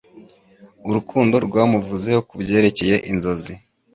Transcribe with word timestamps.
Urukundo 0.87 1.35
rwamuvuzeho 1.45 2.19
kubyerekeye 2.29 2.95
inzozi 3.11 3.53